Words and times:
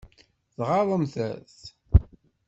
Tɣaḍemt-t? 0.55 1.57